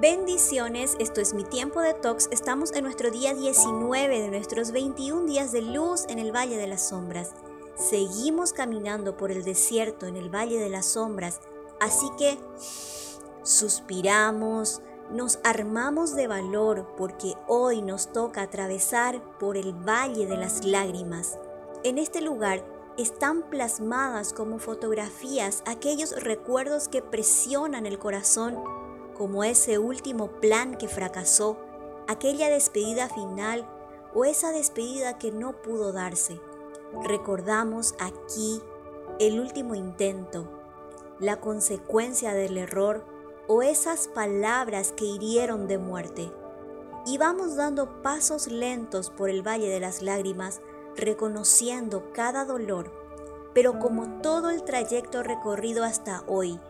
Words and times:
Bendiciones, 0.00 0.94
esto 1.00 1.20
es 1.20 1.34
mi 1.34 1.42
tiempo 1.42 1.80
de 1.80 1.92
tox. 1.92 2.28
Estamos 2.30 2.72
en 2.72 2.84
nuestro 2.84 3.10
día 3.10 3.34
19 3.34 4.20
de 4.20 4.28
nuestros 4.28 4.70
21 4.70 5.26
días 5.26 5.50
de 5.50 5.60
luz 5.60 6.04
en 6.08 6.20
el 6.20 6.30
Valle 6.30 6.56
de 6.56 6.68
las 6.68 6.90
Sombras. 6.90 7.32
Seguimos 7.74 8.52
caminando 8.52 9.16
por 9.16 9.32
el 9.32 9.42
desierto 9.42 10.06
en 10.06 10.14
el 10.14 10.32
Valle 10.32 10.60
de 10.60 10.68
las 10.68 10.86
Sombras, 10.86 11.40
así 11.80 12.06
que 12.16 12.38
suspiramos, 13.42 14.82
nos 15.10 15.40
armamos 15.42 16.14
de 16.14 16.28
valor 16.28 16.94
porque 16.96 17.34
hoy 17.48 17.82
nos 17.82 18.12
toca 18.12 18.42
atravesar 18.42 19.20
por 19.40 19.56
el 19.56 19.72
Valle 19.72 20.26
de 20.26 20.36
las 20.36 20.64
Lágrimas. 20.64 21.38
En 21.82 21.98
este 21.98 22.20
lugar 22.20 22.64
están 22.98 23.42
plasmadas 23.50 24.32
como 24.32 24.60
fotografías 24.60 25.64
aquellos 25.66 26.22
recuerdos 26.22 26.86
que 26.86 27.02
presionan 27.02 27.84
el 27.84 27.98
corazón 27.98 28.62
como 29.18 29.42
ese 29.44 29.78
último 29.78 30.28
plan 30.40 30.76
que 30.76 30.88
fracasó, 30.88 31.58
aquella 32.06 32.48
despedida 32.48 33.08
final 33.08 33.68
o 34.14 34.24
esa 34.24 34.52
despedida 34.52 35.18
que 35.18 35.32
no 35.32 35.60
pudo 35.60 35.92
darse. 35.92 36.40
Recordamos 37.02 37.94
aquí 37.98 38.62
el 39.18 39.40
último 39.40 39.74
intento, 39.74 40.48
la 41.18 41.40
consecuencia 41.40 42.32
del 42.32 42.56
error 42.56 43.04
o 43.48 43.62
esas 43.62 44.06
palabras 44.08 44.92
que 44.92 45.04
hirieron 45.04 45.66
de 45.66 45.78
muerte. 45.78 46.32
Y 47.04 47.18
vamos 47.18 47.56
dando 47.56 48.02
pasos 48.02 48.46
lentos 48.46 49.10
por 49.10 49.30
el 49.30 49.46
Valle 49.46 49.68
de 49.68 49.80
las 49.80 50.02
Lágrimas, 50.02 50.60
reconociendo 50.96 52.12
cada 52.12 52.44
dolor, 52.44 52.92
pero 53.54 53.78
como 53.78 54.20
todo 54.20 54.50
el 54.50 54.62
trayecto 54.62 55.22
recorrido 55.22 55.84
hasta 55.84 56.22
hoy, 56.26 56.60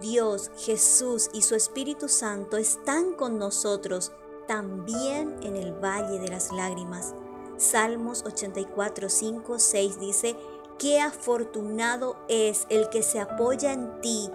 Dios, 0.00 0.50
Jesús 0.58 1.30
y 1.32 1.42
su 1.42 1.54
Espíritu 1.54 2.08
Santo 2.08 2.58
están 2.58 3.14
con 3.14 3.38
nosotros 3.38 4.12
también 4.46 5.36
en 5.42 5.56
el 5.56 5.72
valle 5.72 6.18
de 6.18 6.28
las 6.28 6.52
lágrimas. 6.52 7.14
Salmos 7.56 8.22
84, 8.26 9.08
5, 9.08 9.58
6 9.58 9.98
dice, 9.98 10.36
Qué 10.78 11.00
afortunado 11.00 12.16
es 12.28 12.66
el 12.68 12.90
que 12.90 13.02
se 13.02 13.18
apoya 13.18 13.72
en 13.72 14.00
ti, 14.02 14.30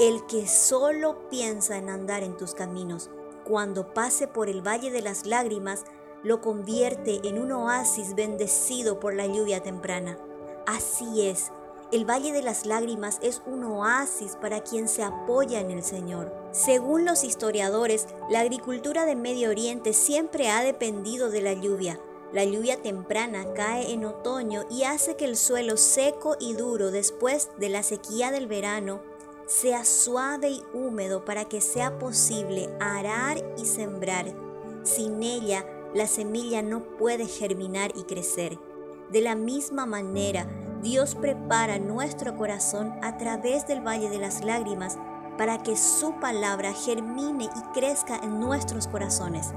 el 0.00 0.26
que 0.26 0.48
solo 0.48 1.28
piensa 1.30 1.76
en 1.76 1.88
andar 1.88 2.24
en 2.24 2.36
tus 2.36 2.54
caminos. 2.54 3.08
Cuando 3.44 3.94
pase 3.94 4.26
por 4.26 4.48
el 4.48 4.66
valle 4.66 4.90
de 4.90 5.02
las 5.02 5.24
lágrimas, 5.26 5.84
lo 6.24 6.40
convierte 6.40 7.20
en 7.28 7.38
un 7.38 7.52
oasis 7.52 8.16
bendecido 8.16 8.98
por 8.98 9.14
la 9.14 9.26
lluvia 9.26 9.62
temprana. 9.62 10.18
Así 10.66 11.24
es, 11.24 11.52
el 11.92 12.04
Valle 12.04 12.32
de 12.32 12.42
las 12.42 12.66
Lágrimas 12.66 13.18
es 13.22 13.42
un 13.46 13.62
oasis 13.64 14.36
para 14.40 14.60
quien 14.60 14.88
se 14.88 15.04
apoya 15.04 15.60
en 15.60 15.70
el 15.70 15.84
Señor. 15.84 16.34
Según 16.50 17.04
los 17.04 17.22
historiadores, 17.22 18.08
la 18.28 18.40
agricultura 18.40 19.06
de 19.06 19.14
Medio 19.14 19.50
Oriente 19.50 19.92
siempre 19.92 20.48
ha 20.48 20.64
dependido 20.64 21.30
de 21.30 21.42
la 21.42 21.52
lluvia. 21.52 22.00
La 22.32 22.44
lluvia 22.44 22.82
temprana 22.82 23.54
cae 23.54 23.92
en 23.92 24.04
otoño 24.04 24.64
y 24.68 24.82
hace 24.82 25.14
que 25.14 25.26
el 25.26 25.36
suelo 25.36 25.76
seco 25.76 26.36
y 26.40 26.54
duro 26.54 26.90
después 26.90 27.50
de 27.56 27.68
la 27.68 27.84
sequía 27.84 28.32
del 28.32 28.48
verano 28.48 29.00
sea 29.46 29.84
suave 29.84 30.50
y 30.50 30.64
húmedo 30.74 31.24
para 31.24 31.44
que 31.44 31.60
sea 31.60 32.00
posible 32.00 32.68
arar 32.80 33.38
y 33.56 33.64
sembrar. 33.64 34.34
Sin 34.82 35.22
ella, 35.22 35.64
la 35.94 36.08
semilla 36.08 36.62
no 36.62 36.82
puede 36.96 37.26
germinar 37.26 37.92
y 37.94 38.02
crecer. 38.02 38.58
De 39.12 39.20
la 39.20 39.36
misma 39.36 39.86
manera, 39.86 40.48
Dios 40.82 41.14
prepara 41.14 41.78
nuestro 41.78 42.36
corazón 42.36 42.92
a 43.02 43.16
través 43.16 43.66
del 43.66 43.86
Valle 43.86 44.10
de 44.10 44.18
las 44.18 44.44
Lágrimas 44.44 44.98
para 45.38 45.62
que 45.62 45.76
su 45.76 46.18
palabra 46.20 46.72
germine 46.72 47.44
y 47.44 47.78
crezca 47.78 48.16
en 48.22 48.40
nuestros 48.40 48.86
corazones. 48.86 49.52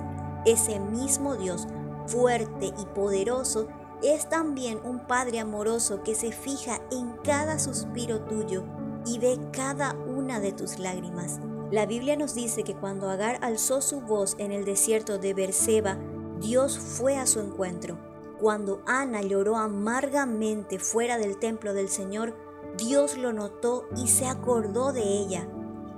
Ese 0.46 0.80
mismo 0.80 1.36
Dios, 1.36 1.68
fuerte 2.08 2.68
y 2.68 2.86
poderoso, 2.96 3.68
es 4.02 4.30
también 4.30 4.80
un 4.84 5.00
Padre 5.00 5.40
amoroso 5.40 6.04
que 6.04 6.16
se 6.16 6.32
fija 6.32 6.80
en 6.92 7.12
cada 7.24 7.60
suspiro 7.60 8.22
tuyo 8.22 8.64
y 9.06 9.20
ve 9.20 9.38
cada 9.52 9.94
una 9.94 10.40
de 10.40 10.54
tus 10.54 10.80
lágrimas. 10.80 11.40
La 11.72 11.86
Biblia 11.86 12.16
nos 12.16 12.34
dice 12.34 12.64
que 12.64 12.76
cuando 12.76 13.10
Agar 13.10 13.38
alzó 13.42 13.82
su 13.82 14.02
voz 14.02 14.36
en 14.40 14.52
el 14.52 14.66
desierto 14.66 15.20
de 15.20 15.34
Berseba, 15.34 15.98
Dios 16.40 16.80
fue 16.80 17.18
a 17.18 17.28
su 17.28 17.42
encuentro 17.42 18.09
cuando 18.40 18.82
Ana 18.86 19.22
lloró 19.22 19.58
amargamente 19.58 20.80
fuera 20.80 21.18
del 21.18 21.38
templo 21.38 21.74
del 21.74 21.90
Señor, 21.90 22.34
Dios 22.78 23.18
lo 23.18 23.34
notó 23.34 23.86
y 23.98 24.08
se 24.08 24.28
acordó 24.28 24.94
de 24.94 25.04
ella. 25.04 25.48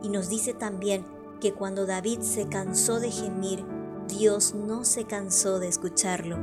Y 0.01 0.09
nos 0.09 0.27
dice 0.27 0.53
también 0.53 1.05
que 1.39 1.53
cuando 1.53 1.85
David 1.85 2.21
se 2.21 2.47
cansó 2.47 2.99
de 2.99 3.11
gemir, 3.11 3.63
Dios 4.07 4.55
no 4.55 4.85
se 4.85 5.05
cansó 5.05 5.59
de 5.59 5.67
escucharlo. 5.67 6.37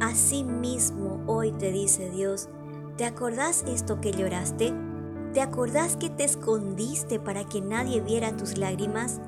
Asimismo, 0.00 1.22
hoy 1.26 1.52
te 1.52 1.70
dice 1.70 2.10
Dios, 2.10 2.48
¿te 2.96 3.04
acordás 3.04 3.64
esto 3.68 4.00
que 4.00 4.10
lloraste? 4.10 4.74
¿Te 5.32 5.40
acordás 5.40 5.96
que 5.96 6.10
te 6.10 6.24
escondiste 6.24 7.20
para 7.20 7.44
que 7.44 7.60
nadie 7.60 8.00
viera 8.00 8.36
tus 8.36 8.58
lágrimas? 8.58 9.20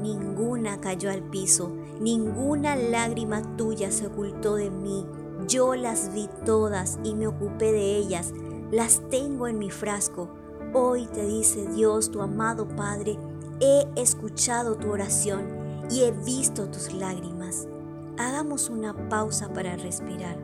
Ninguna 0.00 0.80
cayó 0.80 1.10
al 1.10 1.22
piso, 1.22 1.70
ninguna 2.00 2.74
lágrima 2.74 3.56
tuya 3.56 3.90
se 3.90 4.06
ocultó 4.06 4.56
de 4.56 4.70
mí 4.70 5.06
yo 5.46 5.74
las 5.74 6.12
vi 6.12 6.28
todas 6.44 6.98
y 7.04 7.14
me 7.14 7.26
ocupé 7.26 7.72
de 7.72 7.96
ellas, 7.96 8.32
las 8.70 9.00
tengo 9.10 9.46
en 9.48 9.58
mi 9.58 9.70
frasco. 9.70 10.28
Hoy 10.72 11.06
te 11.06 11.24
dice 11.24 11.66
Dios, 11.68 12.10
tu 12.10 12.20
amado 12.20 12.68
Padre, 12.68 13.18
he 13.60 13.86
escuchado 13.96 14.76
tu 14.76 14.90
oración 14.90 15.86
y 15.90 16.02
he 16.02 16.12
visto 16.12 16.68
tus 16.68 16.92
lágrimas. 16.92 17.68
Hagamos 18.18 18.70
una 18.70 19.08
pausa 19.08 19.52
para 19.52 19.76
respirar. 19.76 20.36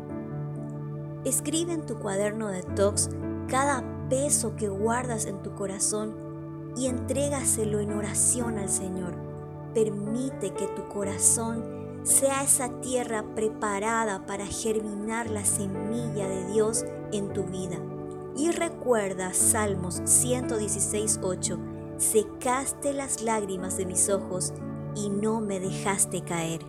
Escribe 1.25 1.73
en 1.73 1.87
tu 1.87 1.99
cuaderno 1.99 2.49
de 2.49 2.63
tox 2.63 3.11
cada 3.49 3.85
peso 4.09 4.57
que 4.57 4.69
guardas 4.69 5.27
en 5.27 5.43
tu 5.43 5.55
corazón 5.55 6.15
y 6.77 6.87
entrégaselo 6.87 7.81
en 7.81 7.93
oración 7.93 8.59
al 8.59 8.69
Señor. 8.69 9.15
Permite 9.75 10.53
que 10.55 10.67
tu 10.69 10.89
corazón 10.89 11.80
sea 12.03 12.43
esa 12.43 12.81
tierra 12.81 13.25
preparada 13.35 14.27
para 14.27 14.47
germinar 14.47 15.31
la 15.31 15.45
semilla 15.45 16.29
de 16.29 16.53
Dios 16.53 16.85
en 17.13 17.33
tu 17.33 17.45
vida. 17.45 17.79
Y 18.37 18.51
recuerda 18.53 19.35
Salmos 19.35 20.01
116.8, 20.03 21.99
secaste 21.99 22.93
las 22.93 23.23
lágrimas 23.23 23.77
de 23.77 23.87
mis 23.87 24.09
ojos 24.09 24.53
y 24.95 25.11
no 25.11 25.41
me 25.41 25.61
dejaste 25.61 26.23
caer. 26.23 26.61